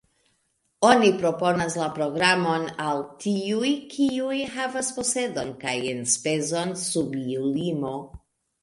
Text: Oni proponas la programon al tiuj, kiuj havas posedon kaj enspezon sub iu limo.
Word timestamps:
Oni 0.87 1.11
proponas 1.17 1.75
la 1.81 1.89
programon 1.97 2.65
al 2.87 3.03
tiuj, 3.27 3.69
kiuj 3.93 4.41
havas 4.57 4.93
posedon 4.99 5.53
kaj 5.67 5.79
enspezon 5.95 6.79
sub 6.89 7.17
iu 7.29 7.49
limo. 7.63 7.97